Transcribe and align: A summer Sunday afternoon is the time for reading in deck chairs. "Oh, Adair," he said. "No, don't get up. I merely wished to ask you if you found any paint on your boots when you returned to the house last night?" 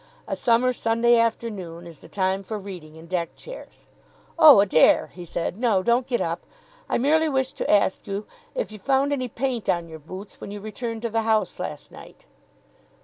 A 0.27 0.35
summer 0.35 0.73
Sunday 0.73 1.15
afternoon 1.15 1.85
is 1.85 1.99
the 1.99 2.07
time 2.09 2.41
for 2.41 2.57
reading 2.57 2.95
in 2.95 3.05
deck 3.05 3.35
chairs. 3.35 3.85
"Oh, 4.39 4.59
Adair," 4.59 5.11
he 5.13 5.25
said. 5.25 5.59
"No, 5.59 5.83
don't 5.83 6.07
get 6.07 6.23
up. 6.23 6.41
I 6.89 6.97
merely 6.97 7.29
wished 7.29 7.55
to 7.57 7.69
ask 7.69 8.07
you 8.07 8.25
if 8.55 8.71
you 8.71 8.79
found 8.79 9.13
any 9.13 9.27
paint 9.27 9.69
on 9.69 9.87
your 9.87 9.99
boots 9.99 10.41
when 10.41 10.49
you 10.49 10.59
returned 10.59 11.03
to 11.03 11.11
the 11.11 11.21
house 11.21 11.59
last 11.59 11.91
night?" 11.91 12.25